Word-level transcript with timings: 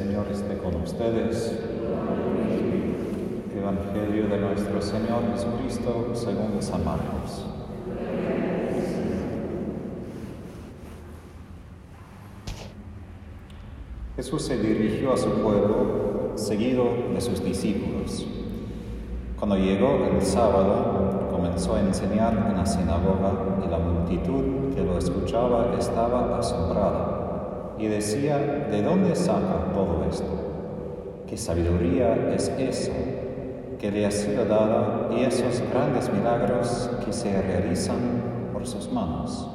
Señor 0.00 0.28
esté 0.32 0.56
con 0.56 0.76
ustedes. 0.76 1.58
Evangelio 3.54 4.28
de 4.28 4.38
nuestro 4.38 4.80
Señor 4.80 5.30
Jesucristo 5.30 6.12
según 6.14 6.56
San 6.60 6.82
Marcos. 6.86 7.44
Jesús 14.16 14.40
se 14.40 14.56
dirigió 14.56 15.12
a 15.12 15.18
su 15.18 15.28
pueblo 15.42 16.32
seguido 16.34 16.84
de 17.12 17.20
sus 17.20 17.44
discípulos. 17.44 18.26
Cuando 19.38 19.56
llegó 19.56 20.06
el 20.10 20.22
sábado, 20.22 21.28
comenzó 21.30 21.74
a 21.74 21.80
enseñar 21.80 22.32
en 22.48 22.56
la 22.56 22.64
sinagoga 22.64 23.32
y 23.62 23.70
la 23.70 23.78
multitud 23.78 24.74
que 24.74 24.82
lo 24.82 24.96
escuchaba 24.96 25.74
estaba 25.78 26.38
asombrada 26.38 27.09
y 27.80 27.86
decía, 27.86 28.36
¿de 28.70 28.82
dónde 28.82 29.16
saca 29.16 29.72
todo 29.72 30.04
esto? 30.08 30.26
¿Qué 31.26 31.38
sabiduría 31.38 32.14
es 32.34 32.48
esa 32.58 32.92
que 33.78 33.90
le 33.90 34.04
ha 34.04 34.10
sido 34.10 34.44
dada 34.44 35.08
y 35.10 35.24
esos 35.24 35.62
grandes 35.72 36.12
milagros 36.12 36.90
que 37.02 37.10
se 37.10 37.40
realizan 37.40 38.50
por 38.52 38.66
sus 38.66 38.92
manos? 38.92 39.48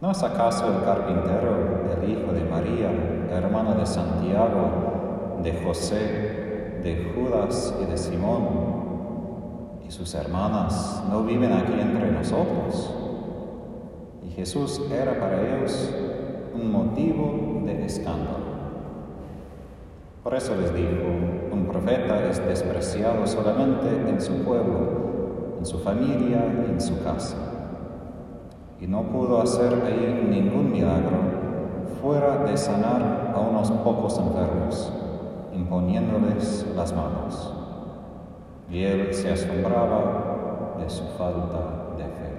¿No 0.00 0.10
es 0.10 0.20
acaso 0.22 0.66
el 0.66 0.84
carpintero, 0.84 1.84
el 1.96 2.10
hijo 2.10 2.32
de 2.32 2.44
María, 2.44 2.90
hermano 3.30 3.76
de 3.76 3.86
Santiago, 3.86 5.38
de 5.44 5.52
José, 5.64 6.80
de 6.82 7.12
Judas 7.14 7.72
y 7.80 7.88
de 7.88 7.96
Simón? 7.96 8.48
¿Y 9.86 9.92
sus 9.92 10.12
hermanas 10.16 11.04
no 11.08 11.22
viven 11.22 11.52
aquí 11.52 11.80
entre 11.80 12.10
nosotros? 12.10 12.92
Y 14.26 14.30
Jesús 14.30 14.82
era 14.90 15.20
para 15.20 15.40
ellos 15.40 15.94
un 16.56 16.72
motivo 16.72 17.62
de 17.64 17.84
escándalo. 17.84 18.46
Por 20.22 20.34
eso 20.34 20.56
les 20.56 20.74
dijo, 20.74 21.06
un 21.52 21.66
profeta 21.66 22.28
es 22.28 22.44
despreciado 22.44 23.26
solamente 23.26 23.88
en 24.08 24.20
su 24.20 24.42
pueblo, 24.42 25.58
en 25.58 25.66
su 25.66 25.78
familia 25.78 26.44
y 26.66 26.70
en 26.72 26.80
su 26.80 27.02
casa. 27.04 27.36
Y 28.80 28.86
no 28.86 29.02
pudo 29.02 29.40
hacer 29.40 29.72
ahí 29.86 30.26
ningún 30.28 30.72
milagro 30.72 31.18
fuera 32.02 32.38
de 32.44 32.56
sanar 32.56 33.32
a 33.34 33.38
unos 33.38 33.70
pocos 33.70 34.18
enfermos, 34.18 34.92
imponiéndoles 35.54 36.66
las 36.74 36.92
manos. 36.92 37.52
Y 38.70 38.82
él 38.82 39.14
se 39.14 39.32
asombraba 39.32 40.74
de 40.78 40.90
su 40.90 41.04
falta 41.16 41.94
de 41.96 42.04
fe. 42.04 42.36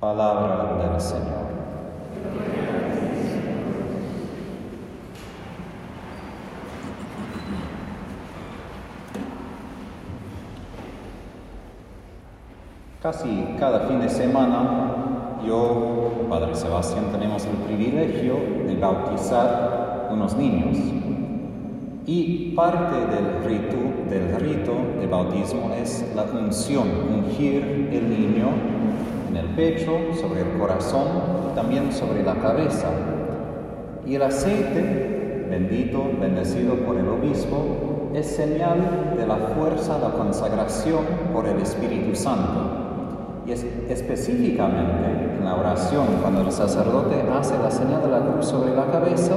Palabra 0.00 0.78
del 0.78 0.98
Señor. 0.98 1.44
Casi 13.02 13.56
cada 13.58 13.80
fin 13.80 14.00
de 14.00 14.08
semana 14.08 15.42
yo, 15.46 16.12
Padre 16.30 16.54
Sebastián, 16.54 17.12
tenemos 17.12 17.44
el 17.44 17.56
privilegio 17.56 18.36
de 18.66 18.76
bautizar 18.76 20.08
unos 20.10 20.34
niños. 20.34 20.78
Y 22.06 22.54
parte 22.56 22.96
del 22.96 23.44
rito, 23.44 23.76
del 24.08 24.34
rito 24.40 24.72
de 24.98 25.06
bautismo 25.06 25.72
es 25.74 26.10
la 26.16 26.22
unción, 26.22 26.88
ungir 26.88 27.90
el 27.92 28.08
niño 28.08 28.80
en 29.30 29.36
el 29.36 29.46
pecho, 29.54 29.92
sobre 30.20 30.40
el 30.40 30.58
corazón 30.58 31.06
y 31.50 31.54
también 31.54 31.92
sobre 31.92 32.22
la 32.24 32.34
cabeza. 32.34 32.88
Y 34.04 34.16
el 34.16 34.22
aceite, 34.22 35.46
bendito, 35.48 36.02
bendecido 36.20 36.74
por 36.74 36.96
el 36.96 37.08
obispo, 37.08 38.10
es 38.12 38.26
señal 38.26 39.14
de 39.16 39.26
la 39.26 39.36
fuerza, 39.36 39.98
la 39.98 40.10
consagración 40.10 41.04
por 41.32 41.46
el 41.46 41.60
Espíritu 41.60 42.16
Santo. 42.16 43.42
Y 43.46 43.52
es, 43.52 43.64
específicamente 43.88 45.36
en 45.38 45.44
la 45.44 45.54
oración, 45.54 46.06
cuando 46.20 46.40
el 46.42 46.50
sacerdote 46.50 47.22
hace 47.32 47.56
la 47.58 47.70
señal 47.70 48.02
de 48.02 48.08
la 48.08 48.20
cruz 48.20 48.46
sobre 48.46 48.74
la 48.74 48.86
cabeza, 48.86 49.36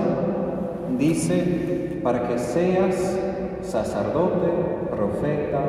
dice, 0.98 2.00
para 2.04 2.28
que 2.28 2.40
seas 2.40 3.20
sacerdote, 3.62 4.50
profeta 4.90 5.62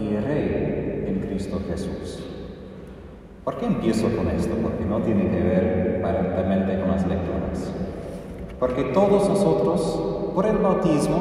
y 0.00 0.16
rey 0.16 1.04
en 1.06 1.20
Cristo 1.20 1.60
Jesús. 1.68 2.37
¿Por 3.48 3.56
qué 3.56 3.64
empiezo 3.64 4.14
con 4.14 4.28
esto? 4.28 4.54
Porque 4.62 4.84
no 4.84 4.98
tiene 4.98 5.30
que 5.30 5.40
ver 5.40 6.02
aparentemente 6.04 6.78
con 6.80 6.90
las 6.90 7.06
lecturas. 7.06 7.72
Porque 8.60 8.82
todos 8.92 9.26
nosotros, 9.26 10.32
por 10.34 10.44
el 10.44 10.58
bautismo, 10.58 11.16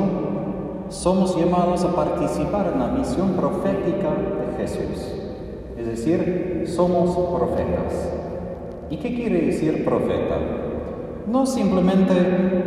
somos 0.90 1.38
llamados 1.38 1.86
a 1.86 1.96
participar 1.96 2.74
en 2.74 2.80
la 2.82 2.88
misión 2.88 3.30
profética 3.30 4.10
de 4.12 4.58
Jesús. 4.58 5.14
Es 5.80 5.88
decir, 5.88 6.66
somos 6.68 7.16
profetas. 7.16 8.12
¿Y 8.90 8.98
qué 8.98 9.16
quiere 9.16 9.46
decir 9.46 9.86
profeta? 9.86 10.36
No 11.28 11.46
simplemente 11.46 12.14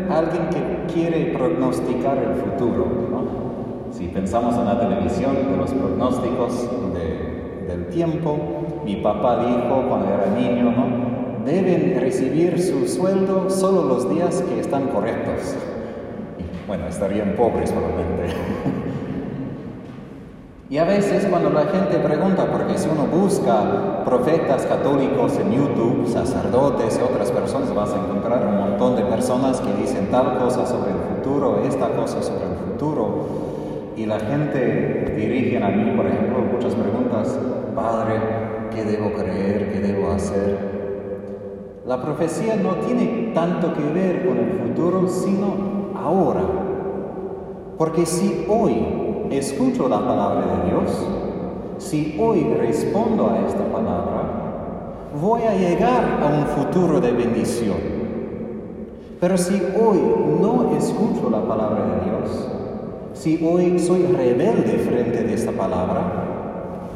alguien 0.08 0.48
que 0.48 0.90
quiere 0.94 1.34
prognosticar 1.34 2.16
el 2.16 2.34
futuro. 2.36 2.86
¿no? 3.10 3.92
Si 3.92 4.06
pensamos 4.06 4.56
en 4.56 4.64
la 4.64 4.80
televisión 4.80 5.34
de 5.50 5.54
los 5.58 5.70
pronósticos 5.70 6.66
de, 6.94 7.66
del 7.68 7.88
tiempo, 7.88 8.59
mi 8.84 8.96
papá 8.96 9.44
dijo 9.44 9.84
cuando 9.88 10.08
era 10.08 10.26
niño, 10.26 10.70
¿no? 10.70 11.10
deben 11.44 11.98
recibir 11.98 12.60
su 12.60 12.86
sueldo 12.86 13.48
solo 13.48 13.84
los 13.84 14.10
días 14.10 14.42
que 14.42 14.60
están 14.60 14.88
correctos. 14.88 15.56
Y, 16.38 16.66
bueno, 16.66 16.86
estarían 16.86 17.34
pobres 17.36 17.72
probablemente. 17.72 18.34
Y 20.70 20.78
a 20.78 20.84
veces 20.84 21.26
cuando 21.28 21.50
la 21.50 21.62
gente 21.62 21.98
pregunta, 21.98 22.46
porque 22.46 22.78
si 22.78 22.88
uno 22.88 23.06
busca 23.06 24.04
profetas 24.04 24.66
católicos 24.66 25.36
en 25.40 25.50
YouTube, 25.50 26.06
sacerdotes 26.06 26.96
y 26.96 27.02
otras 27.02 27.32
personas, 27.32 27.74
vas 27.74 27.92
a 27.92 27.96
encontrar 27.96 28.46
un 28.46 28.56
montón 28.56 28.94
de 28.94 29.02
personas 29.02 29.60
que 29.60 29.72
dicen 29.72 30.12
tal 30.12 30.38
cosa 30.38 30.64
sobre 30.64 30.92
el 30.92 30.98
futuro, 31.16 31.64
esta 31.66 31.88
cosa 31.88 32.22
sobre 32.22 32.44
el 32.44 32.54
futuro. 32.54 33.26
Y 33.96 34.06
la 34.06 34.20
gente 34.20 35.12
dirige 35.16 35.60
a 35.60 35.70
mí, 35.70 35.92
por 35.96 36.06
ejemplo, 36.06 36.38
muchas 36.38 36.76
preguntas, 36.76 37.36
Padre, 37.74 38.39
¿qué 38.70 38.84
debo 38.84 39.12
creer? 39.12 39.72
¿Qué 39.72 39.80
debo 39.80 40.10
hacer? 40.10 40.80
La 41.86 42.00
profecía 42.00 42.56
no 42.56 42.76
tiene 42.86 43.32
tanto 43.34 43.74
que 43.74 43.82
ver 43.82 44.26
con 44.26 44.38
el 44.38 44.52
futuro, 44.60 45.08
sino 45.08 45.54
ahora. 45.94 46.42
Porque 47.76 48.06
si 48.06 48.46
hoy 48.48 48.76
escucho 49.30 49.88
la 49.88 49.98
palabra 49.98 50.46
de 50.46 50.70
Dios, 50.70 51.06
si 51.78 52.18
hoy 52.20 52.44
respondo 52.58 53.30
a 53.30 53.46
esta 53.46 53.64
palabra, 53.72 54.20
voy 55.20 55.42
a 55.42 55.54
llegar 55.54 56.20
a 56.22 56.26
un 56.26 56.46
futuro 56.46 57.00
de 57.00 57.12
bendición. 57.12 57.78
Pero 59.18 59.36
si 59.36 59.54
hoy 59.54 59.98
no 60.40 60.76
escucho 60.76 61.28
la 61.30 61.42
palabra 61.46 61.84
de 61.86 62.10
Dios, 62.10 62.48
si 63.14 63.44
hoy 63.44 63.78
soy 63.78 64.02
rebelde 64.02 64.78
frente 64.78 65.18
a 65.18 65.34
esta 65.34 65.52
palabra, 65.52 66.30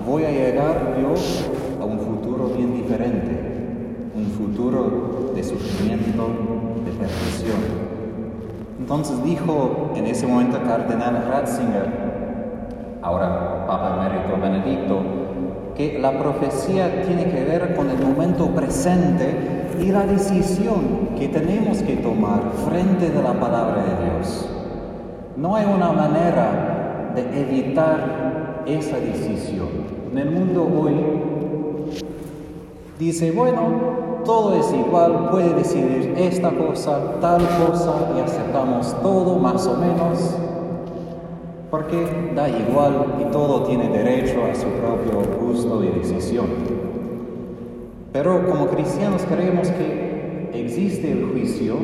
voy 0.07 0.25
a 0.25 0.31
llegar 0.31 0.97
yo 1.01 1.15
a 1.81 1.85
un 1.85 1.99
futuro 1.99 2.51
bien 2.57 2.75
un 3.03 4.27
futuro 4.39 5.33
de 5.35 5.43
sufrimiento, 5.43 6.29
de 6.85 6.93
perdición. 6.93 7.85
Entonces 8.79 9.23
dijo 9.25 9.93
en 9.97 10.07
ese 10.07 10.27
momento 10.27 10.59
cardenal 10.63 11.27
Ratzinger, 11.29 11.89
ahora 13.03 13.67
Papa 13.67 13.97
Emérito 13.99 14.41
Benedicto, 14.41 15.03
que 15.77 15.99
la 15.99 16.17
profecía 16.19 17.03
tiene 17.03 17.25
que 17.25 17.45
ver 17.45 17.75
con 17.75 17.91
el 17.91 17.99
momento 17.99 18.47
presente 18.51 19.71
y 19.81 19.91
la 19.91 20.07
decisión 20.07 21.09
que 21.19 21.29
tenemos 21.29 21.83
que 21.83 21.97
tomar 21.97 22.43
frente 22.69 23.11
de 23.11 23.23
la 23.23 23.33
palabra 23.33 23.83
de 23.83 24.05
Dios. 24.05 24.49
No 25.37 25.57
hay 25.57 25.67
una 25.67 25.91
manera 25.91 27.13
de 27.17 27.41
evitar 27.41 28.63
esa 28.67 28.99
decisión. 28.99 29.69
En 30.13 30.19
el 30.19 30.31
mundo 30.31 30.63
hoy 30.63 30.95
dice, 32.99 33.33
bueno, 33.33 34.23
todo 34.25 34.55
es 34.55 34.73
igual, 34.73 35.31
puede 35.31 35.55
decidir 35.55 36.15
esta 36.17 36.51
cosa, 36.51 37.21
tal 37.21 37.43
cosa, 37.67 38.13
y 38.17 38.21
aceptamos 38.21 38.95
todo 39.03 39.39
más 39.39 39.67
o 39.67 39.77
menos 39.77 40.37
porque 41.75 42.07
da 42.37 42.49
igual 42.49 43.17
y 43.21 43.33
todo 43.33 43.65
tiene 43.65 43.89
derecho 43.89 44.45
a 44.45 44.55
su 44.55 44.67
propio 44.67 45.23
gusto 45.41 45.83
y 45.83 45.89
decisión. 45.89 46.47
Pero 48.13 48.49
como 48.49 48.69
cristianos 48.69 49.23
creemos 49.29 49.69
que 49.73 50.51
existe 50.55 51.11
el 51.11 51.33
juicio 51.33 51.75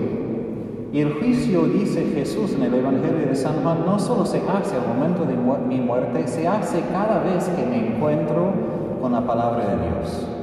y 0.92 1.00
el 1.00 1.14
juicio, 1.14 1.62
dice 1.64 2.04
Jesús 2.14 2.52
en 2.52 2.62
el 2.62 2.74
Evangelio 2.74 3.26
de 3.26 3.34
San 3.34 3.64
Juan, 3.64 3.84
no 3.84 3.98
solo 3.98 4.24
se 4.24 4.38
hace 4.48 4.76
al 4.76 4.86
momento 4.86 5.24
de 5.24 5.34
mi 5.66 5.80
muerte, 5.80 6.28
se 6.28 6.46
hace 6.46 6.82
cada 6.92 7.20
vez 7.24 7.48
que 7.48 7.66
me 7.66 7.88
encuentro 7.88 8.52
con 9.02 9.10
la 9.10 9.26
palabra 9.26 9.66
de 9.66 9.88
Dios. 9.88 10.39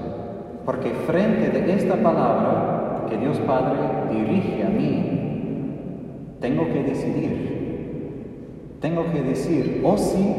Porque 0.67 0.89
frente 0.89 1.47
de 1.49 1.73
esta 1.73 1.95
palabra 1.95 3.05
que 3.09 3.15
Dios 3.15 3.37
Padre 3.47 3.77
dirige 4.11 4.65
a 4.65 4.67
mí, 4.67 6.37
tengo 6.41 6.65
que 6.65 6.83
decidir. 6.83 8.75
Tengo 8.81 9.05
que 9.13 9.21
decir 9.21 9.81
o 9.85 9.95
sí 9.95 10.35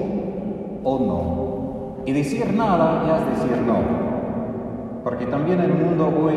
o 0.84 0.98
no. 0.98 2.04
Y 2.04 2.12
decir 2.12 2.52
nada 2.52 3.04
ya 3.06 3.16
es 3.16 3.40
decir 3.40 3.62
no. 3.66 3.76
Porque 5.02 5.24
también 5.24 5.60
en 5.60 5.70
el 5.70 5.78
mundo 5.78 6.12
hoy 6.22 6.34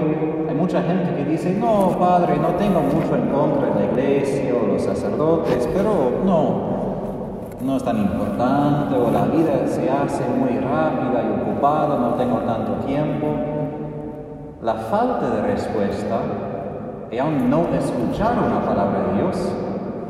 hay 0.47 0.55
mucha 0.55 0.81
gente 0.83 1.13
que 1.13 1.25
dice, 1.29 1.53
no, 1.59 1.97
padre, 1.99 2.37
no 2.37 2.55
tengo 2.55 2.79
mucho 2.79 3.13
en 3.13 3.27
contra 3.27 3.75
de 3.75 3.87
la 3.87 3.91
iglesia 3.91 4.55
o 4.55 4.67
los 4.71 4.83
sacerdotes, 4.83 5.67
pero 5.73 6.21
no, 6.25 7.59
no 7.61 7.75
es 7.75 7.83
tan 7.83 7.97
importante 7.97 8.95
o 8.95 9.11
la 9.11 9.25
vida 9.25 9.67
se 9.67 9.89
hace 9.89 10.23
muy 10.29 10.57
rápida 10.59 11.25
y 11.25 11.41
ocupada, 11.41 11.99
no 11.99 12.13
tengo 12.13 12.37
tanto 12.37 12.85
tiempo. 12.85 13.50
La 14.61 14.75
falta 14.75 15.27
de 15.27 15.41
respuesta 15.41 16.19
y 17.09 17.17
aún 17.17 17.49
no 17.49 17.67
escuchar 17.73 18.33
una 18.37 18.63
palabra 18.63 19.07
de 19.07 19.13
Dios 19.15 19.51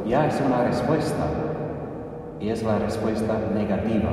ya 0.06 0.28
es 0.28 0.42
una 0.46 0.66
respuesta 0.66 1.24
y 2.38 2.50
es 2.50 2.62
la 2.62 2.78
respuesta 2.78 3.34
negativa. 3.56 4.10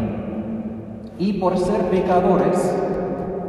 Y 1.19 1.33
por 1.41 1.59
ser 1.59 1.81
pecadores, 1.87 2.73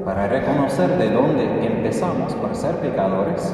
para 0.03 0.27
reconocer 0.30 0.97
de 0.97 1.12
dónde 1.12 1.68
empezamos 1.68 2.33
por 2.33 2.56
ser 2.56 2.77
pecadores, 2.77 3.53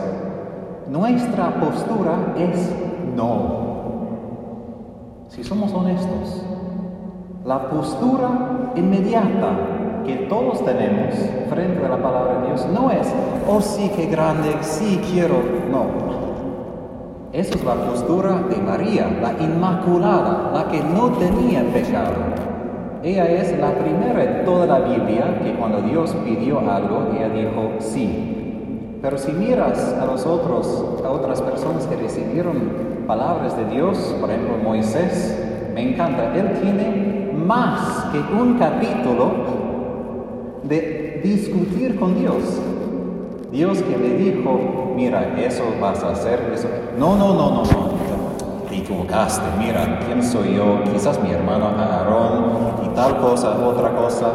nuestra 0.90 1.60
postura 1.60 2.14
es 2.38 2.74
no. 3.18 3.66
Si 5.28 5.44
somos 5.44 5.74
honestos, 5.74 6.46
la 7.44 7.70
postura 7.70 8.72
inmediata 8.78 9.75
que 10.06 10.16
todos 10.28 10.64
tenemos 10.64 11.14
frente 11.50 11.86
a 11.86 11.90
la 11.90 11.98
palabra 11.98 12.42
de 12.42 12.48
Dios 12.48 12.68
no 12.74 12.92
es, 12.92 13.08
oh 13.48 13.62
sí, 13.62 13.92
qué 13.96 14.06
grande, 14.08 14.56
sí 14.62 15.02
quiero, 15.12 15.36
no. 15.72 16.16
Esa 17.32 17.56
es 17.56 17.64
la 17.66 17.74
postura 17.74 18.44
de 18.50 18.56
María, 18.58 19.10
la 19.22 19.34
Inmaculada, 19.44 20.52
la 20.54 20.72
que 20.72 20.82
no 20.82 21.10
tenía 21.12 21.64
pecado. 21.74 22.14
Ella 23.04 23.26
es 23.30 23.60
la 23.60 23.72
primera 23.72 24.24
en 24.24 24.46
toda 24.46 24.66
la 24.66 24.80
Biblia 24.80 25.40
que 25.44 25.54
cuando 25.54 25.82
Dios 25.82 26.16
pidió 26.24 26.60
algo, 26.60 27.10
ella 27.14 27.30
dijo 27.30 27.74
sí. 27.80 28.98
Pero 29.02 29.18
si 29.18 29.32
miras 29.34 29.96
a 30.02 30.06
los 30.06 30.26
otros, 30.26 31.02
a 31.06 31.10
otras 31.12 31.42
personas 31.42 31.86
que 31.88 31.98
recibieron 31.98 33.06
palabras 33.06 33.56
de 33.58 33.66
Dios, 33.66 34.16
por 34.20 34.30
ejemplo 34.30 34.58
Moisés, 34.64 35.38
me 35.74 35.92
encanta, 35.92 36.34
él 36.36 36.60
tiene 36.62 37.32
más 37.36 38.08
que 38.12 38.20
un 38.34 38.58
capítulo 38.58 39.65
de 40.68 41.22
discutir 41.24 42.00
con 42.00 42.20
Dios. 42.20 42.62
Dios 43.52 43.82
que 43.82 43.98
le 43.98 44.18
dijo, 44.18 44.94
mira, 44.96 45.40
eso 45.40 45.64
vas 45.80 46.04
a 46.04 46.12
hacer, 46.12 46.52
eso. 46.54 46.68
No, 46.98 47.16
no, 47.16 47.34
no, 47.34 47.52
no, 47.52 47.64
no 47.64 47.96
te 48.70 48.78
equivocaste, 48.78 49.46
mira, 49.58 50.00
¿quién 50.06 50.24
soy 50.24 50.56
yo? 50.56 50.82
Quizás 50.92 51.22
mi 51.22 51.32
hermano 51.32 51.68
Aarón 51.68 52.74
y 52.86 52.96
tal 52.96 53.18
cosa, 53.18 53.52
otra 53.66 53.96
cosa. 53.96 54.34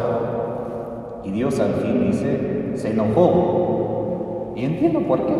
Y 1.23 1.31
Dios 1.31 1.59
al 1.59 1.73
fin 1.75 2.11
dice, 2.11 2.73
se 2.75 2.91
enojó. 2.91 4.53
Y 4.55 4.65
entiendo 4.65 5.01
por 5.01 5.25
qué. 5.25 5.35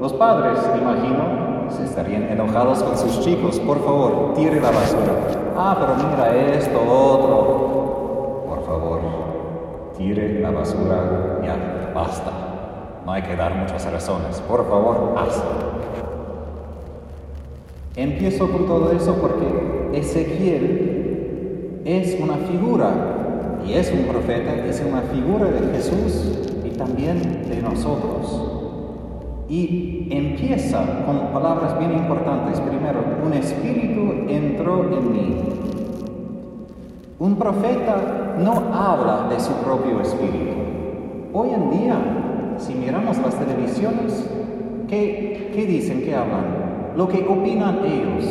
Los 0.00 0.12
padres, 0.14 0.58
imagino, 0.80 1.70
se 1.70 1.84
estarían 1.84 2.24
enojados 2.24 2.82
con 2.82 2.96
sus 2.96 3.20
chicos. 3.20 3.60
Por 3.60 3.84
favor, 3.84 4.32
tire 4.34 4.60
la 4.60 4.70
basura. 4.70 5.12
Ah, 5.56 5.76
pero 5.78 6.08
mira 6.08 6.56
esto, 6.56 6.80
otro. 6.80 7.71
Tire 9.96 10.40
la 10.40 10.50
basura. 10.50 11.40
Ya, 11.44 11.92
basta. 11.94 12.30
No 13.04 13.12
hay 13.12 13.22
que 13.22 13.36
dar 13.36 13.54
muchas 13.54 13.90
razones. 13.90 14.40
Por 14.40 14.68
favor, 14.68 15.14
hazlo. 15.16 15.72
Empiezo 17.96 18.50
con 18.50 18.66
todo 18.66 18.92
eso 18.92 19.16
porque 19.16 19.98
Ezequiel 19.98 21.82
es 21.84 22.18
una 22.20 22.36
figura 22.36 22.90
y 23.66 23.74
es 23.74 23.92
un 23.92 24.04
profeta, 24.04 24.54
es 24.66 24.82
una 24.86 25.02
figura 25.02 25.46
de 25.46 25.76
Jesús 25.76 26.38
y 26.64 26.70
también 26.70 27.44
de 27.48 27.60
nosotros. 27.60 28.48
Y 29.48 30.08
empieza 30.10 31.04
con 31.04 31.32
palabras 31.32 31.78
bien 31.78 31.92
importantes. 31.92 32.60
Primero, 32.60 33.04
un 33.24 33.34
espíritu 33.34 34.30
entró 34.32 34.84
en 34.84 35.12
mí. 35.12 35.36
Un 37.22 37.36
profeta 37.36 38.34
no 38.36 38.74
habla 38.74 39.28
de 39.30 39.38
su 39.38 39.52
propio 39.62 40.00
espíritu. 40.00 40.56
Hoy 41.32 41.50
en 41.50 41.70
día, 41.70 41.94
si 42.58 42.74
miramos 42.74 43.16
las 43.18 43.36
televisiones, 43.36 44.28
¿qué, 44.88 45.52
qué 45.54 45.64
dicen? 45.64 46.02
¿Qué 46.02 46.16
hablan? 46.16 46.62
lo 46.96 47.06
que 47.06 47.24
opinan 47.24 47.84
ellos. 47.84 48.24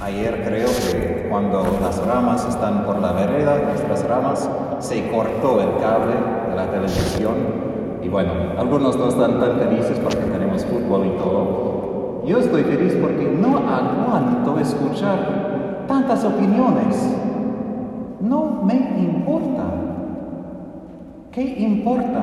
Ayer 0.00 0.42
creo 0.42 0.68
que 0.68 1.26
cuando 1.28 1.64
las 1.82 2.02
ramas 2.06 2.48
están 2.48 2.86
por 2.86 2.98
la 2.98 3.12
vereda, 3.12 3.58
nuestras 3.58 4.08
ramas, 4.08 4.48
se 4.78 5.10
cortó 5.10 5.60
el 5.60 5.82
cable 5.82 6.14
de 6.48 6.56
la 6.56 6.70
televisión 6.70 7.34
y 8.02 8.08
bueno, 8.08 8.32
algunos 8.56 8.96
no 8.96 9.10
están 9.10 9.38
tan 9.38 9.58
felices 9.58 9.98
porque 10.02 10.24
tenemos 10.32 10.64
fútbol 10.64 11.06
y 11.06 11.18
todo. 11.18 12.22
Yo 12.24 12.38
estoy 12.38 12.64
feliz 12.64 12.96
porque 12.98 13.28
no 13.28 13.58
aguanto 13.58 14.58
escuchar 14.58 15.37
tantas 15.88 16.24
opiniones. 16.24 17.16
No 18.20 18.62
me 18.62 18.74
importa. 18.74 19.64
¿Qué 21.32 21.42
importa? 21.42 22.22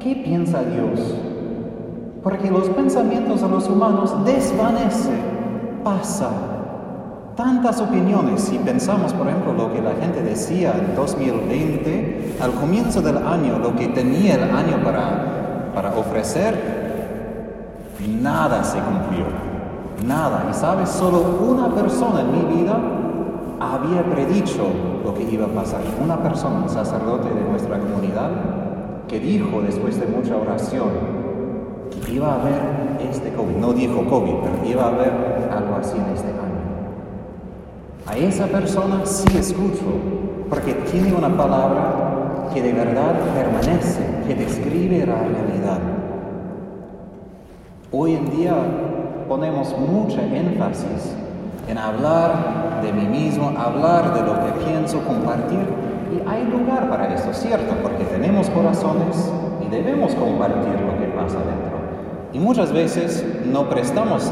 ¿Qué 0.00 0.16
piensa 0.16 0.62
Dios? 0.64 1.14
porque 2.22 2.50
los 2.50 2.68
pensamientos 2.68 3.42
de 3.42 3.48
los 3.48 3.68
humanos 3.68 4.24
desvanecen, 4.24 5.20
pasa. 5.82 6.30
Tantas 7.36 7.80
opiniones, 7.80 8.42
si 8.42 8.58
pensamos, 8.58 9.12
por 9.14 9.26
ejemplo, 9.26 9.54
lo 9.54 9.72
que 9.72 9.80
la 9.80 9.94
gente 9.94 10.22
decía 10.22 10.74
en 10.78 10.94
2020, 10.94 12.36
al 12.40 12.52
comienzo 12.52 13.00
del 13.00 13.16
año, 13.16 13.58
lo 13.58 13.74
que 13.74 13.88
tenía 13.88 14.34
el 14.34 14.42
año 14.54 14.84
para, 14.84 15.72
para 15.74 15.96
ofrecer, 15.96 16.82
nada 18.20 18.62
se 18.62 18.78
cumplió, 18.78 19.24
nada. 20.04 20.46
Y 20.50 20.54
sabes, 20.54 20.88
solo 20.88 21.22
una 21.48 21.68
persona 21.74 22.20
en 22.20 22.32
mi 22.32 22.60
vida 22.60 22.78
había 23.60 24.02
predicho 24.04 24.66
lo 25.04 25.14
que 25.14 25.22
iba 25.22 25.46
a 25.46 25.50
pasar. 25.50 25.80
Una 26.02 26.16
persona, 26.22 26.60
un 26.62 26.68
sacerdote 26.68 27.28
de 27.28 27.48
nuestra 27.48 27.78
comunidad, 27.78 28.30
que 29.08 29.20
dijo 29.20 29.60
después 29.60 30.00
de 30.00 30.06
mucha 30.06 30.36
oración, 30.36 30.88
iba 32.10 32.32
a 32.32 32.40
haber 32.40 32.98
este 33.10 33.32
COVID. 33.32 33.56
No 33.56 33.72
dijo 33.72 34.04
COVID, 34.06 34.34
pero 34.42 34.70
iba 34.70 34.84
a 34.84 34.88
haber 34.88 35.12
algo 35.50 35.76
así 35.76 35.96
en 35.96 36.14
este 36.14 36.28
año. 36.28 36.42
A 38.06 38.16
esa 38.16 38.46
persona 38.46 39.04
sí 39.04 39.36
escucho, 39.36 39.84
porque 40.48 40.74
tiene 40.90 41.14
una 41.14 41.28
palabra 41.28 42.48
que 42.52 42.62
de 42.62 42.72
verdad 42.72 43.14
permanece, 43.34 44.02
que 44.26 44.34
describe 44.34 45.06
la 45.06 45.16
realidad. 45.16 45.78
Hoy 47.90 48.14
en 48.14 48.30
día 48.30 48.54
ponemos 49.32 49.74
mucha 49.78 50.20
énfasis 50.22 51.16
en 51.66 51.78
hablar 51.78 52.82
de 52.82 52.92
mí 52.92 53.06
mismo, 53.06 53.48
hablar 53.58 54.12
de 54.12 54.20
lo 54.20 54.34
que 54.44 54.62
pienso, 54.62 55.02
compartir. 55.04 55.64
Y 56.12 56.28
hay 56.28 56.44
lugar 56.44 56.90
para 56.90 57.14
eso, 57.14 57.32
¿cierto? 57.32 57.74
Porque 57.82 58.04
tenemos 58.04 58.50
corazones 58.50 59.32
y 59.64 59.70
debemos 59.70 60.14
compartir 60.16 60.78
lo 60.82 60.98
que 60.98 61.06
pasa 61.16 61.38
dentro. 61.38 61.78
Y 62.34 62.40
muchas 62.40 62.74
veces 62.74 63.24
no 63.50 63.70
prestamos 63.70 64.30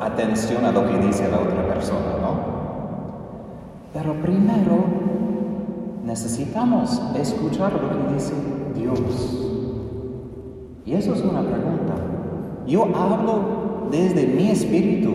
atención 0.00 0.64
a 0.64 0.72
lo 0.72 0.86
que 0.86 0.96
dice 1.06 1.28
la 1.30 1.36
otra 1.36 1.74
persona, 1.74 2.16
¿no? 2.22 2.40
Pero 3.92 4.14
primero 4.22 4.84
necesitamos 6.02 6.98
escuchar 7.14 7.74
lo 7.74 7.90
que 7.90 8.14
dice 8.14 8.32
Dios. 8.74 9.00
Y 10.86 10.94
eso 10.94 11.12
es 11.12 11.20
una 11.20 11.42
pregunta. 11.42 11.92
Yo 12.66 12.84
hablo 12.94 13.59
desde 13.90 14.26
mi 14.26 14.50
espíritu. 14.50 15.10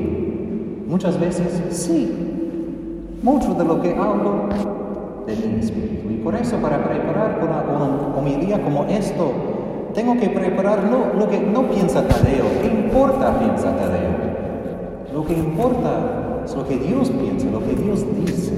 Muchas 0.87 1.19
veces 1.19 1.47
sí, 1.71 2.11
mucho 3.23 3.53
de 3.53 3.65
lo 3.65 3.81
que 3.81 3.95
hablo 3.95 4.49
de 5.25 5.35
mi 5.35 5.59
espíritu. 5.59 6.11
Y 6.11 6.17
por 6.17 6.35
eso 6.35 6.57
para 6.57 6.83
preparar 6.83 7.39
una, 7.41 7.61
una 7.61 8.17
homilía 8.17 8.61
como 8.61 8.85
esto, 8.85 9.31
tengo 9.93 10.17
que 10.17 10.29
preparar 10.29 10.83
lo 11.17 11.29
que 11.29 11.39
no 11.39 11.63
piensa 11.69 12.07
Tadeo, 12.07 12.45
¿qué 12.61 12.67
importa 12.67 13.39
piensa 13.39 13.75
Tadeo? 13.75 14.35
Lo 15.15 15.25
que 15.25 15.33
importa 15.33 16.41
es 16.43 16.53
lo 16.53 16.67
que 16.67 16.77
Dios 16.77 17.09
piensa, 17.09 17.49
lo 17.49 17.63
que 17.63 17.73
Dios 17.73 18.05
dice, 18.19 18.51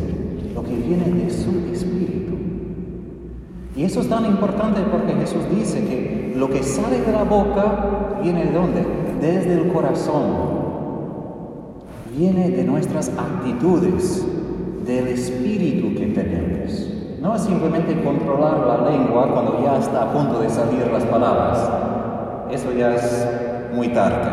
lo 0.56 0.64
que 0.64 0.74
viene 0.74 1.06
de 1.06 1.30
su 1.30 1.52
espíritu. 1.72 2.34
Y 3.76 3.84
eso 3.84 4.02
es 4.02 4.10
tan 4.10 4.26
importante 4.26 4.82
porque 4.92 5.14
Jesús 5.14 5.44
dice 5.56 5.86
que 5.86 6.34
lo 6.36 6.50
que 6.50 6.64
sale 6.64 7.00
de 7.00 7.12
la 7.12 7.24
boca 7.24 8.20
viene 8.24 8.46
de 8.46 8.52
dónde? 8.52 9.07
Desde 9.22 9.54
el 9.54 9.72
corazón. 9.74 10.68
Viene 12.16 12.50
de 12.50 12.64
nuestras 12.64 13.10
actitudes, 13.10 14.26
del 14.88 15.08
espíritu 15.10 16.00
que 16.00 16.08
tenemos. 16.08 16.88
No 17.22 17.36
es 17.36 17.42
simplemente 17.42 18.02
controlar 18.02 18.60
la 18.60 18.90
lengua 18.90 19.28
cuando 19.34 19.62
ya 19.62 19.78
está 19.78 20.04
a 20.04 20.14
punto 20.14 20.40
de 20.40 20.50
salir 20.50 20.88
las 20.92 21.04
palabras. 21.06 21.70
Eso 22.52 22.72
ya 22.72 22.96
es 22.96 23.28
muy 23.74 23.90
tarde. 23.90 24.30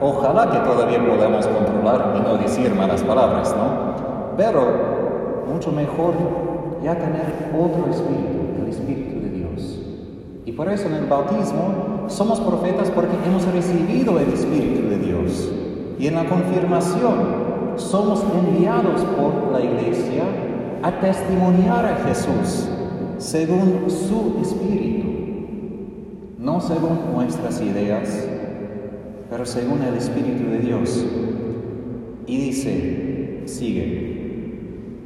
Ojalá 0.00 0.50
que 0.50 0.58
todavía 0.58 0.98
podamos 1.04 1.46
controlar 1.46 2.14
y 2.16 2.20
no 2.20 2.36
decir 2.36 2.74
malas 2.74 3.02
palabras, 3.02 3.56
¿no? 3.56 4.36
Pero 4.36 5.46
mucho 5.50 5.72
mejor 5.72 6.12
ya 6.84 6.94
tener 6.94 7.50
otro 7.58 7.90
espíritu, 7.90 8.62
el 8.62 8.68
espíritu 8.68 9.20
de 9.20 9.30
Dios. 9.30 9.80
Y 10.44 10.52
por 10.52 10.68
eso 10.68 10.88
en 10.88 10.94
el 10.94 11.06
bautismo 11.06 11.95
somos 12.08 12.40
profetas 12.40 12.90
porque 12.90 13.16
hemos 13.26 13.44
recibido 13.52 14.18
el 14.18 14.32
espíritu 14.32 14.88
de 14.88 14.98
Dios. 14.98 15.50
Y 15.98 16.08
en 16.08 16.14
la 16.14 16.26
confirmación 16.26 17.46
somos 17.76 18.22
enviados 18.22 19.02
por 19.02 19.52
la 19.52 19.60
iglesia 19.64 20.24
a 20.82 21.00
testimoniar 21.00 21.84
a 21.84 21.96
Jesús 22.08 22.68
según 23.18 23.84
su 23.88 24.38
espíritu, 24.42 25.08
no 26.38 26.60
según 26.60 27.12
nuestras 27.14 27.60
ideas, 27.60 28.26
pero 29.30 29.46
según 29.46 29.82
el 29.82 29.94
espíritu 29.94 30.50
de 30.50 30.58
Dios. 30.58 31.04
Y 32.26 32.36
dice, 32.36 33.42
sigue, 33.46 34.16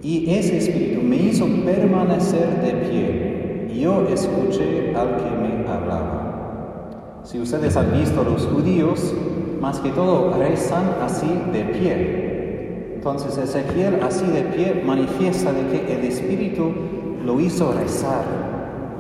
y 0.03 0.31
ese 0.31 0.59
espíritu 0.59 1.03
me 1.03 1.17
hizo 1.17 1.47
permanecer 1.65 2.63
de 2.63 2.73
pie, 2.73 3.81
yo 3.81 4.07
escuché 4.09 4.95
al 4.97 5.17
que 5.17 5.31
me 5.31 5.69
hablaba. 5.69 6.31
Si 7.25 7.39
ustedes 7.39 7.77
han 7.77 7.93
visto 7.93 8.25
los 8.25 8.47
judíos, 8.47 9.13
más 9.61 9.79
que 9.81 9.91
todo 9.91 10.35
rezan 10.39 10.95
así 11.03 11.29
de 11.53 11.65
pie, 11.65 12.95
entonces 12.95 13.37
Ezequiel 13.37 14.01
así 14.03 14.27
de 14.27 14.43
pie 14.43 14.83
manifiesta 14.85 15.53
de 15.53 15.67
que 15.67 15.95
el 15.97 16.05
Espíritu 16.07 16.73
lo 17.25 17.39
hizo 17.39 17.73
rezar, 17.73 18.25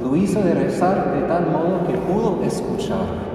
lo 0.02 0.14
hizo 0.16 0.42
de 0.42 0.54
rezar 0.54 1.14
de 1.14 1.22
tal 1.22 1.50
modo 1.50 1.86
que 1.86 1.96
pudo 1.96 2.42
escuchar. 2.44 3.30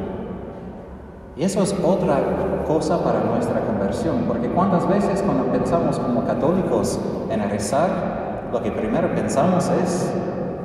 Y 1.36 1.44
eso 1.44 1.64
es 1.64 1.76
otra 1.84 2.64
cosa 2.68 3.04
para 3.04 3.22
nuestra 3.22 3.62
conversión, 3.62 4.24
porque 4.28 4.48
cuántas 4.50 4.88
veces 4.88 5.22
cuando 5.24 5.46
pensamos 5.52 5.98
como 5.98 6.26
católicos 6.26 7.00
en 7.32 7.50
rezar, 7.50 8.50
lo 8.54 8.62
que 8.62 8.72
primero 8.72 9.14
pensamos 9.16 9.70
es 9.84 10.12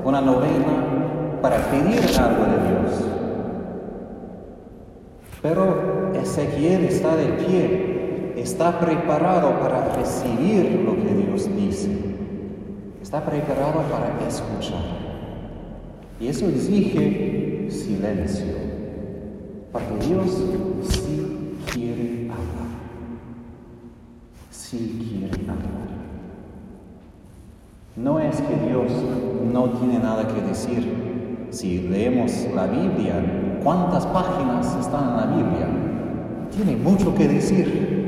una 0.04 0.20
novena 0.20 1.40
para 1.40 1.56
pedir 1.70 2.00
algo 2.18 2.44
de 2.44 2.68
Dios. 2.68 3.19
Pero 5.42 6.12
Ezequiel 6.14 6.85
está 6.85 7.16
de 7.16 7.26
pie 7.26 7.90
está 8.40 8.78
preparado 8.78 9.59
para 9.61 9.94
recibir 9.94 10.82
lo 10.85 10.94
que 10.97 11.14
Dios 11.14 11.49
dice. 11.56 11.90
Está 13.02 13.25
preparado 13.25 13.82
para 13.90 14.26
escuchar. 14.26 15.00
Y 16.18 16.28
eso 16.28 16.49
exige 16.49 17.66
silencio, 17.70 18.54
porque 19.73 20.06
Dios 20.06 20.26
sí 20.82 21.56
quiere 21.73 22.30
hablar. 22.30 22.70
Sí 24.50 25.09
quiere 25.09 25.42
hablar. 25.49 25.90
No 27.97 28.20
es 28.20 28.40
que 28.40 28.68
Dios 28.68 28.92
no 29.52 29.70
tiene 29.70 29.99
nada 29.99 30.26
que 30.26 30.40
decir. 30.42 31.11
Si 31.50 31.80
leemos 31.88 32.47
la 32.54 32.66
Biblia, 32.66 33.59
¿cuántas 33.64 34.06
páginas 34.06 34.76
están 34.78 35.11
en 35.11 35.16
la 35.16 35.26
Biblia? 35.26 35.90
Tiene 36.54 36.76
mucho 36.76 37.14
que 37.14 37.28
decir. 37.28 38.00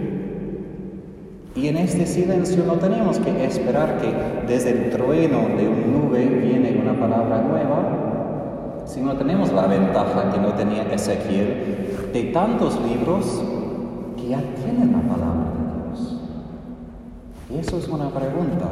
Y 1.54 1.68
en 1.68 1.76
este 1.76 2.06
silencio 2.06 2.64
no 2.66 2.74
tenemos 2.74 3.18
que 3.18 3.44
esperar 3.44 3.98
que 4.00 4.52
desde 4.52 4.70
el 4.70 4.90
trueno 4.90 5.48
de 5.56 5.68
una 5.68 5.86
nube 5.86 6.24
viene 6.24 6.80
una 6.80 6.98
palabra 6.98 7.42
nueva, 7.42 8.84
sino 8.86 9.14
tenemos 9.16 9.52
la 9.52 9.66
ventaja 9.66 10.32
que 10.32 10.40
no 10.40 10.54
tenía 10.54 10.82
Ezequiel 10.92 12.10
de 12.12 12.24
tantos 12.24 12.78
libros 12.80 13.42
que 14.16 14.28
ya 14.28 14.40
tienen 14.62 14.92
la 14.92 15.00
palabra 15.00 15.52
de 15.54 15.88
Dios. 15.88 16.20
Y 17.50 17.58
eso 17.58 17.78
es 17.78 17.88
una 17.88 18.08
pregunta. 18.08 18.66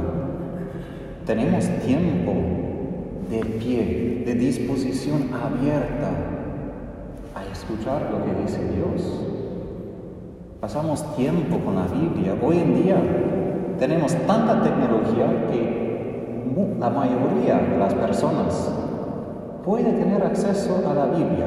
¿Tenemos 1.27 1.69
tiempo 1.85 2.33
de 3.31 3.45
pie, 3.45 4.23
de 4.27 4.35
disposición 4.35 5.29
abierta 5.35 6.11
a 7.35 7.45
escuchar 7.53 8.11
lo 8.11 8.25
que 8.25 8.43
dice 8.43 8.61
Dios? 8.75 9.30
Pasamos 10.61 11.03
tiempo 11.17 11.59
con 11.65 11.75
la 11.75 11.87
Biblia. 11.87 12.35
Hoy 12.43 12.59
en 12.59 12.83
día 12.83 12.97
tenemos 13.79 14.15
tanta 14.27 14.63
tecnología 14.63 15.49
que 15.51 15.81
la 16.79 16.91
mayoría 16.91 17.57
de 17.57 17.79
las 17.79 17.95
personas 17.95 18.71
puede 19.65 19.91
tener 19.91 20.23
acceso 20.23 20.83
a 20.87 20.93
la 20.93 21.07
Biblia. 21.07 21.47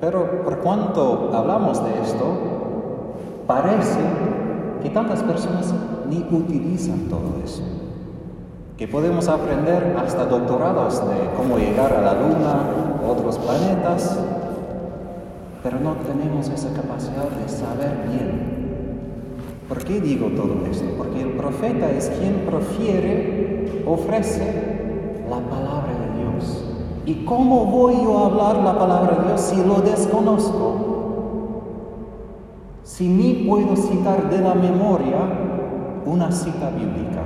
Pero 0.00 0.44
por 0.44 0.58
cuanto 0.58 1.32
hablamos 1.34 1.82
de 1.82 2.02
esto, 2.02 2.24
parece 3.48 3.98
que 4.80 4.90
tantas 4.90 5.20
personas 5.24 5.74
ni 6.08 6.18
utilizan 6.30 7.08
todo 7.08 7.42
eso. 7.44 7.64
Que 8.76 8.86
podemos 8.86 9.28
aprender 9.28 9.96
hasta 9.98 10.26
doctorados 10.26 11.00
de 11.00 11.30
cómo 11.36 11.58
llegar 11.58 11.92
a 11.92 12.00
la 12.00 12.14
Luna, 12.14 12.60
otros 13.08 13.38
planetas, 13.38 14.20
pero 15.64 15.80
no 15.80 15.94
tenemos 15.94 16.50
esa 16.50 16.74
capacidad 16.74 17.30
de 17.30 17.48
saber 17.48 18.06
bien. 18.06 18.54
¿Por 19.66 19.82
qué 19.82 19.98
digo 19.98 20.28
todo 20.28 20.66
esto? 20.70 20.84
Porque 20.98 21.22
el 21.22 21.30
profeta 21.30 21.90
es 21.90 22.10
quien 22.20 22.44
profiere, 22.46 23.82
ofrece 23.86 25.22
la 25.30 25.38
palabra 25.38 25.90
de 25.90 26.20
Dios. 26.20 26.64
¿Y 27.06 27.24
cómo 27.24 27.64
voy 27.64 27.94
yo 27.94 28.18
a 28.18 28.26
hablar 28.26 28.56
la 28.62 28.78
palabra 28.78 29.16
de 29.16 29.28
Dios 29.28 29.40
si 29.40 29.56
lo 29.64 29.80
desconozco? 29.80 31.62
Si 32.82 33.08
ni 33.08 33.46
puedo 33.48 33.74
citar 33.74 34.28
de 34.28 34.40
la 34.40 34.54
memoria 34.54 35.16
una 36.04 36.30
cita 36.30 36.68
bíblica. 36.68 37.22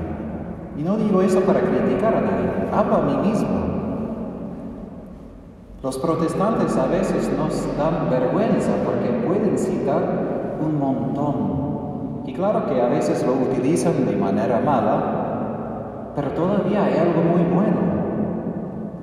Y 0.78 0.82
no 0.82 0.96
digo 0.96 1.22
eso 1.22 1.40
para 1.40 1.60
criticar 1.60 2.14
a 2.14 2.20
nadie, 2.20 2.50
hablo 2.72 2.94
a 2.94 3.02
mí 3.02 3.28
mismo. 3.30 3.77
Los 5.80 5.96
protestantes 5.96 6.76
a 6.76 6.86
veces 6.86 7.30
nos 7.38 7.54
dan 7.76 8.10
vergüenza 8.10 8.72
porque 8.84 9.10
pueden 9.24 9.56
citar 9.56 10.56
un 10.60 10.76
montón. 10.76 12.22
Y 12.26 12.32
claro 12.32 12.66
que 12.66 12.82
a 12.82 12.88
veces 12.88 13.24
lo 13.24 13.34
utilizan 13.34 14.04
de 14.04 14.16
manera 14.16 14.58
mala, 14.58 16.12
pero 16.16 16.32
todavía 16.32 16.84
hay 16.84 16.98
algo 16.98 17.22
muy 17.22 17.42
bueno. 17.42 17.78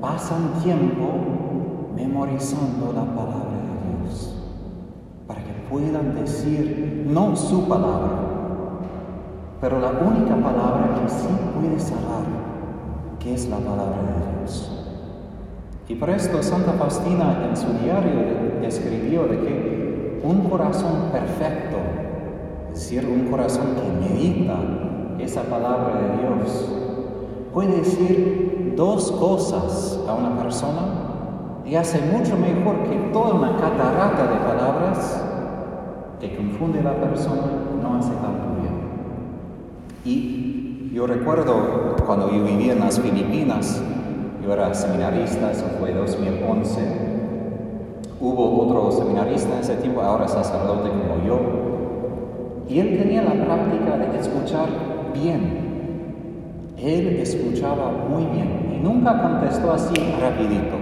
Pasan 0.02 0.52
tiempo 0.62 1.14
memorizando 1.96 2.88
la 2.88 3.06
palabra 3.06 3.56
de 3.72 4.04
Dios 4.04 4.36
para 5.26 5.42
que 5.42 5.54
puedan 5.70 6.14
decir 6.14 7.06
no 7.10 7.38
su 7.38 7.70
palabra, 7.70 8.20
pero 9.62 9.80
la 9.80 9.92
única 9.92 10.36
palabra 10.36 11.00
que 11.02 11.10
sí 11.10 11.30
puede 11.58 11.80
salvar, 11.80 12.26
que 13.18 13.34
es 13.34 13.48
la 13.48 13.58
palabra 13.60 13.96
de 13.96 14.40
Dios. 14.42 14.75
Y 15.88 15.96
por 15.96 16.10
esto 16.10 16.42
Santa 16.42 16.74
Faustina 16.74 17.46
en 17.48 17.56
su 17.56 17.68
diario 17.84 18.64
escribió 18.64 19.24
de 19.28 19.40
que 19.40 20.22
un 20.24 20.50
corazón 20.50 21.12
perfecto, 21.12 21.78
es 22.74 22.80
decir, 22.80 23.06
un 23.08 23.30
corazón 23.30 23.68
que 23.76 24.10
medita 24.10 24.56
esa 25.20 25.44
palabra 25.44 26.02
de 26.02 26.18
Dios, 26.18 26.70
puede 27.54 27.78
decir 27.78 28.74
dos 28.76 29.12
cosas 29.12 30.00
a 30.08 30.14
una 30.16 30.36
persona 30.42 30.82
y 31.66 31.76
hace 31.76 32.00
mucho 32.02 32.36
mejor 32.36 32.84
que 32.90 32.96
toda 33.14 33.36
una 33.36 33.56
catarata 33.56 34.28
de 34.28 34.38
palabras 34.38 35.24
que 36.20 36.36
confunde 36.36 36.80
a 36.80 36.84
la 36.84 36.96
persona, 36.96 37.44
no 37.82 37.96
hace 37.98 38.12
tanto 38.12 38.60
bien. 38.60 38.76
Y 40.04 40.92
yo 40.94 41.06
recuerdo 41.06 41.96
cuando 42.06 42.32
yo 42.32 42.44
vivía 42.44 42.74
en 42.74 42.80
las 42.80 43.00
Filipinas, 43.00 43.82
yo 44.46 44.54
era 44.54 44.74
seminarista, 44.74 45.52
eso 45.52 45.66
fue 45.80 45.92
2011. 45.92 46.80
Hubo 48.22 48.62
otro 48.64 48.92
seminarista 48.92 49.54
en 49.56 49.60
ese 49.60 49.76
tiempo, 49.78 50.02
ahora 50.02 50.28
sacerdote 50.28 50.90
como 50.90 51.26
yo. 51.26 51.40
Y 52.70 52.80
él 52.80 52.98
tenía 52.98 53.24
la 53.24 53.34
práctica 53.34 53.98
de 53.98 54.20
escuchar 54.20 54.68
bien. 55.14 55.66
Él 56.78 57.20
escuchaba 57.20 57.92
muy 58.10 58.26
bien 58.26 58.76
y 58.76 58.84
nunca 58.84 59.22
contestó 59.22 59.72
así 59.72 59.96
rapidito. 60.22 60.76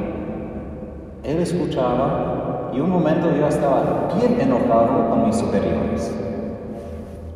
Él 1.24 1.38
escuchaba 1.39 2.72
y 2.74 2.79
un 2.79 2.89
momento 2.89 3.32
yo 3.34 3.48
estaba 3.48 4.10
bien 4.20 4.41
enojado 4.41 5.10
con 5.10 5.25
mis 5.25 5.38
superiores. 5.38 6.13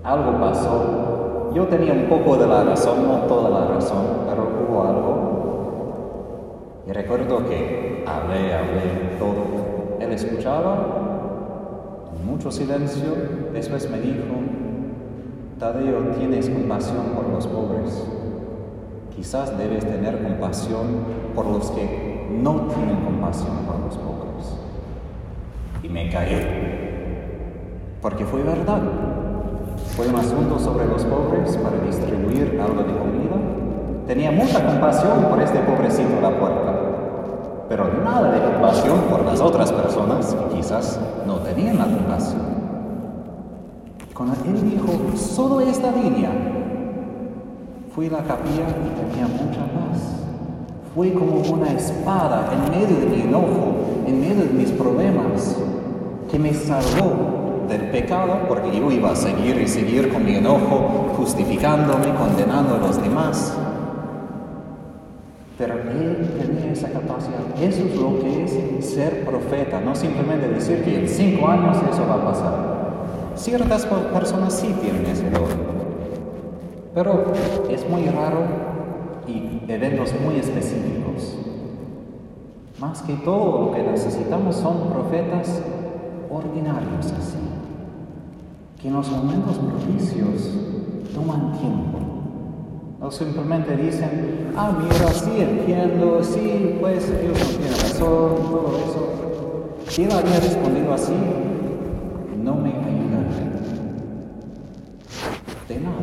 Algo 0.04 0.40
pasó. 0.40 1.52
Yo 1.54 1.68
tenía 1.68 1.94
un 1.94 2.06
poco 2.06 2.36
de 2.36 2.48
la 2.48 2.64
razón, 2.64 3.08
no 3.08 3.20
toda 3.28 3.50
la 3.50 3.68
razón, 3.74 4.06
pero 4.30 4.48
hubo 4.68 4.84
algo. 4.84 5.37
Y 6.88 6.92
recuerdo 6.94 7.46
que 7.50 8.06
hablé, 8.08 8.54
hablé 8.54 9.18
todo. 9.20 9.98
Él 10.00 10.12
escuchaba, 10.14 11.08
mucho 12.26 12.50
silencio, 12.50 13.14
después 13.52 13.90
me 13.90 14.00
dijo, 14.00 14.36
Tadeo, 15.60 16.00
tienes 16.18 16.50
compasión 16.50 17.08
por 17.16 17.28
los 17.30 17.48
pobres. 17.48 18.04
Quizás 19.16 19.58
debes 19.58 19.86
tener 19.86 20.22
compasión 20.22 20.86
por 21.36 21.48
los 21.48 21.72
que 21.72 22.28
no 22.32 22.68
tienen 22.68 23.04
compasión 23.04 23.58
por 23.66 23.80
los 23.80 23.98
pobres. 23.98 24.56
Y 25.84 25.90
me 25.90 26.10
caí. 26.10 27.98
porque 28.02 28.24
fue 28.26 28.44
verdad. 28.44 28.82
Fue 29.96 30.08
un 30.08 30.16
asunto 30.16 30.60
sobre 30.60 30.86
los 30.86 31.04
pobres 31.04 31.58
para 31.58 31.78
distribuir 31.80 32.62
algo 32.62 32.84
de 32.84 32.98
comida. 32.98 33.36
Tenía 34.06 34.32
mucha 34.32 34.64
compasión 34.66 35.26
por 35.30 35.42
este 35.42 35.60
pobrecito 35.60 36.22
la 36.22 36.40
puerta, 36.40 36.77
pero 37.70 37.90
nada 38.04 38.32
de 38.32 38.52
compasión 38.52 39.00
por 39.10 39.26
las 39.26 39.42
otras 39.42 39.72
personas 39.72 40.34
que 40.34 40.58
quizás 40.58 41.00
no 41.26 41.36
tenían 41.38 41.78
la 41.78 41.86
compasión. 41.86 42.42
Cuando 44.14 44.36
él 44.46 44.72
dijo 44.72 45.18
solo 45.18 45.60
esta 45.62 45.92
línea, 45.92 46.32
fui 47.94 48.08
a 48.08 48.12
la 48.12 48.24
capilla 48.24 48.68
y 48.68 49.12
tenía 49.12 49.28
mucha 49.28 49.62
paz. 49.62 50.02
Fue 50.96 51.14
como 51.14 51.42
una 51.54 51.72
espada 51.72 52.50
en 52.52 52.72
medio 52.72 53.00
de 53.00 53.06
mi 53.06 53.22
enojo, 53.22 53.76
en 54.08 54.20
medio 54.20 54.44
de 54.46 54.54
mis 54.54 54.72
problemas, 54.72 55.58
que 56.32 56.40
me 56.40 56.54
salvó 56.54 57.66
del 57.68 57.92
pecado, 57.92 58.40
porque 58.48 58.76
yo 58.76 58.92
iba 58.92 59.12
a 59.12 59.16
seguir 59.16 59.62
y 59.62 59.68
seguir 59.68 60.12
con 60.12 60.26
mi 60.26 60.36
enojo, 60.36 61.14
justificándome, 61.18 62.14
condenando 62.16 62.76
a 62.76 62.78
los 62.80 63.02
demás. 63.02 63.56
Pero 65.58 65.74
él 65.74 66.34
tenía 66.40 66.72
esa 66.72 66.90
capacidad. 66.90 67.47
Eso 67.60 67.86
es 67.86 67.96
lo 67.96 68.20
que 68.20 68.44
es 68.44 68.86
ser 68.86 69.26
profeta, 69.26 69.82
no 69.82 69.96
simplemente 69.96 70.48
decir 70.48 70.84
que 70.84 71.00
en 71.00 71.10
cinco 71.10 71.48
años 71.48 71.78
eso 71.92 72.06
va 72.08 72.16
a 72.16 72.26
pasar. 72.26 72.78
Ciertas 73.36 73.86
personas 73.86 74.54
sí 74.54 74.76
tienen 74.80 75.06
ese 75.08 75.30
don, 75.32 75.48
pero 76.94 77.34
es 77.70 77.90
muy 77.90 78.06
raro 78.10 78.42
y 79.28 79.62
eventos 79.72 80.14
muy 80.24 80.36
específicos. 80.36 81.36
Más 82.80 83.02
que 83.02 83.14
todo 83.14 83.66
lo 83.66 83.72
que 83.72 83.82
necesitamos 83.82 84.56
son 84.56 84.90
profetas 84.90 85.60
ordinarios 86.30 87.12
así, 87.12 87.40
que 88.80 88.88
en 88.88 88.94
los 88.94 89.10
momentos 89.10 89.58
propicios 89.58 90.52
toman 91.16 91.54
tiempo. 91.54 92.17
No 93.00 93.12
simplemente 93.12 93.78
dicen, 93.78 94.52
ah, 94.58 94.72
mira, 94.82 95.08
sí 95.10 95.32
entiendo, 95.40 96.24
sí, 96.24 96.78
pues 96.80 97.08
Dios 97.22 97.38
no 97.40 97.58
tiene 97.58 97.72
razón, 97.72 98.36
todo 98.50 98.80
eso. 98.86 99.90
Si 99.90 100.04
había 100.06 100.40
respondido 100.40 100.94
así, 100.94 101.14
no 102.44 102.56
me 102.56 102.72
de 105.68 105.80
nada. 105.80 105.96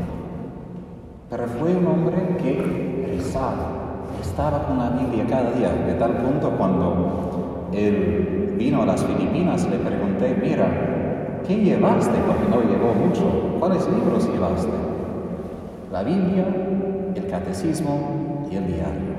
Pero 1.30 1.46
fue 1.58 1.74
un 1.74 1.86
hombre 1.86 2.36
que 2.42 3.16
rezaba, 3.16 4.06
estaba 4.20 4.66
con 4.66 4.78
la 4.78 4.90
Biblia 4.90 5.26
cada 5.28 5.52
día, 5.52 5.72
de 5.72 5.94
tal 5.94 6.18
punto 6.18 6.50
cuando 6.50 7.70
él 7.72 8.54
vino 8.58 8.82
a 8.82 8.86
las 8.86 9.04
Filipinas 9.04 9.68
le 9.68 9.78
pregunté, 9.78 10.36
mira, 10.40 11.40
¿qué 11.46 11.56
llevaste? 11.56 12.16
Porque 12.26 12.48
no 12.48 12.62
llevó 12.70 12.94
mucho. 12.94 13.58
¿Cuáles 13.58 13.88
libros 13.88 14.28
llevaste? 14.30 14.72
La 15.90 16.02
Biblia, 16.02 16.44
el 17.14 17.26
Catecismo 17.28 18.47
y 18.50 18.56
el 18.56 18.66
diario. 18.66 19.14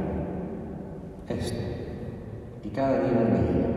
Esto. 1.28 1.60
Y 2.64 2.70
cada 2.70 3.00
día 3.00 3.24
leía. 3.24 3.68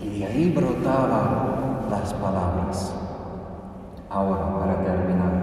Y 0.00 0.18
de 0.18 0.26
ahí 0.26 0.52
brotaban 0.54 1.90
las 1.90 2.12
palabras. 2.14 2.94
Ahora, 4.10 4.58
para 4.58 4.84
terminar, 4.84 5.42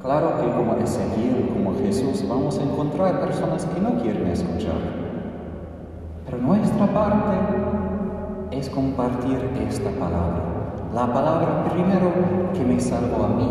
claro 0.00 0.40
que 0.40 0.50
como 0.52 0.74
Ezequiel, 0.74 1.50
como 1.52 1.74
Jesús, 1.78 2.24
vamos 2.28 2.58
a 2.58 2.62
encontrar 2.62 3.20
personas 3.20 3.64
que 3.64 3.80
no 3.80 4.00
quieren 4.00 4.26
escuchar. 4.28 5.08
Pero 6.24 6.38
nuestra 6.38 6.86
parte 6.86 7.36
es 8.50 8.68
compartir 8.68 9.38
esta 9.66 9.90
palabra. 9.90 10.42
La 10.94 11.12
palabra 11.12 11.64
primero 11.72 12.12
que 12.52 12.64
me 12.64 12.80
salvó 12.80 13.24
a 13.24 13.28
mí. 13.28 13.47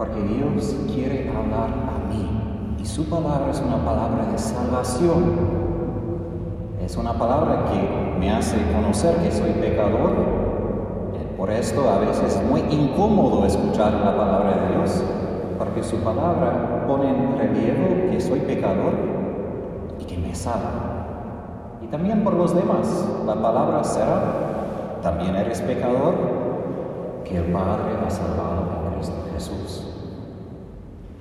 Porque 0.00 0.22
Dios 0.22 0.74
quiere 0.86 1.28
hablar 1.28 1.68
a 1.68 2.08
mí. 2.08 2.78
Y 2.80 2.86
su 2.86 3.04
palabra 3.10 3.50
es 3.50 3.60
una 3.60 3.84
palabra 3.84 4.32
de 4.32 4.38
salvación. 4.38 5.36
Es 6.82 6.96
una 6.96 7.12
palabra 7.18 7.66
que 7.66 8.18
me 8.18 8.32
hace 8.32 8.56
conocer 8.72 9.16
que 9.16 9.30
soy 9.30 9.50
pecador 9.50 10.40
por 11.40 11.50
esto 11.50 11.88
a 11.88 11.98
veces 11.98 12.36
es 12.36 12.42
muy 12.50 12.60
incómodo 12.60 13.46
escuchar 13.46 13.94
la 13.94 14.14
palabra 14.14 14.58
de 14.58 14.76
Dios, 14.76 15.02
porque 15.58 15.82
su 15.82 15.96
palabra 15.96 16.84
pone 16.86 17.08
en 17.08 17.38
relieve 17.38 18.10
que 18.10 18.20
soy 18.20 18.40
pecador 18.40 18.92
y 19.98 20.04
que 20.04 20.18
me 20.18 20.34
salva. 20.34 21.78
Y 21.80 21.86
también 21.86 22.24
por 22.24 22.34
los 22.34 22.54
demás, 22.54 23.06
la 23.24 23.34
palabra 23.36 23.82
será, 23.82 24.98
también 25.02 25.34
eres 25.34 25.62
pecador, 25.62 26.14
que 27.24 27.38
el 27.38 27.44
Padre 27.44 27.96
ha 28.06 28.10
salvado 28.10 28.66
en 28.88 28.94
Cristo 28.96 29.14
Jesús. 29.32 29.89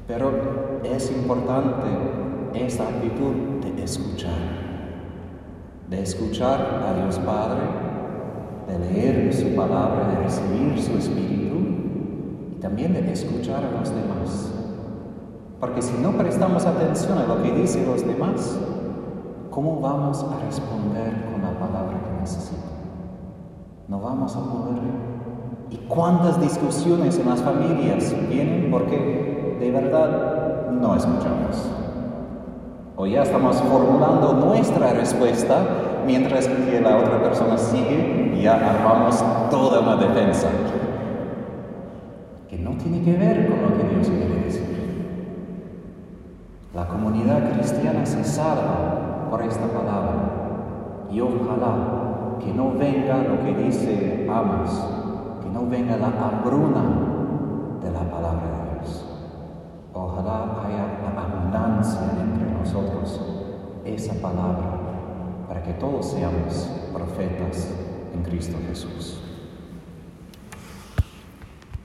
Pero 0.09 0.31
es 0.83 1.11
importante 1.11 1.85
esa 2.55 2.87
actitud 2.87 3.61
de 3.61 3.83
escuchar, 3.83 4.33
de 5.87 6.01
escuchar 6.01 6.81
a 6.83 6.99
Dios 6.99 7.19
Padre 7.19 7.61
de 8.67 8.79
leer 8.79 9.31
su 9.31 9.55
palabra, 9.55 10.07
de 10.07 10.23
recibir 10.23 10.81
su 10.81 10.97
espíritu 10.97 11.57
y 12.51 12.59
también 12.59 12.93
de 12.93 13.11
escuchar 13.11 13.63
a 13.63 13.79
los 13.79 13.89
demás. 13.89 14.51
Porque 15.59 15.83
si 15.83 15.95
no 16.01 16.13
prestamos 16.13 16.65
atención 16.65 17.19
a 17.19 17.27
lo 17.27 17.43
que 17.43 17.51
dicen 17.51 17.85
los 17.85 18.03
demás, 18.03 18.59
¿cómo 19.51 19.79
vamos 19.79 20.23
a 20.23 20.43
responder 20.43 21.13
con 21.31 21.41
la 21.43 21.59
palabra 21.59 22.01
que 22.03 22.21
necesito? 22.21 22.63
No 23.87 23.99
vamos 23.99 24.35
a 24.35 24.39
poder. 24.39 24.81
¿Y 25.69 25.77
cuántas 25.87 26.41
discusiones 26.41 27.19
en 27.19 27.29
las 27.29 27.43
familias 27.43 28.15
vienen 28.27 28.71
porque 28.71 29.38
de 29.59 29.71
verdad 29.71 30.71
no 30.71 30.95
escuchamos? 30.95 31.69
O 32.95 33.05
ya 33.05 33.23
estamos 33.23 33.57
formulando 33.61 34.33
nuestra 34.33 34.93
respuesta 34.93 35.57
mientras 36.05 36.47
que 36.47 36.81
la 36.81 36.97
otra 36.97 37.21
persona 37.21 37.57
sigue 37.57 38.33
y 38.35 38.41
ya 38.41 38.55
armamos 38.55 39.23
toda 39.49 39.81
una 39.81 39.95
defensa 39.95 40.47
que 42.49 42.57
no 42.57 42.71
tiene 42.71 43.01
que 43.03 43.15
ver 43.15 43.47
con 43.47 43.61
lo 43.61 43.77
que 43.77 43.95
Dios 43.95 44.07
quiere 44.07 44.43
decir. 44.43 44.69
La 46.73 46.87
comunidad 46.87 47.51
cristiana 47.53 48.05
se 48.05 48.23
salva 48.23 49.27
por 49.29 49.41
esta 49.43 49.67
palabra 49.67 51.07
y 51.11 51.21
ojalá 51.21 52.37
que 52.39 52.53
no 52.53 52.71
venga 52.77 53.17
lo 53.17 53.43
que 53.43 53.53
dice 53.63 54.27
Amos, 54.29 54.71
que 55.43 55.49
no 55.49 55.67
venga 55.67 55.97
la 55.97 56.07
hambruna 56.07 56.81
de 57.81 57.91
la 57.91 57.99
palabra 57.99 58.47
de 58.47 58.79
Dios. 58.79 59.05
Ojalá 59.93 60.61
haya 60.65 60.85
la 61.03 61.21
entre 61.79 62.51
nosotros 62.51 63.21
esa 63.85 64.13
palabra 64.15 64.79
para 65.47 65.63
que 65.63 65.73
todos 65.73 66.11
seamos 66.11 66.69
profetas 66.93 67.69
en 68.13 68.21
Cristo 68.23 68.57
Jesús. 68.67 69.28